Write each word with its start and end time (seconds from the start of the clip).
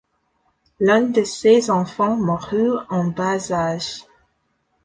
L'un 0.79 1.01
de 1.03 1.23
ses 1.23 1.69
enfants 1.69 2.15
mourut 2.17 2.75
en 2.89 3.05
bas 3.05 3.51
âge. 3.51 4.01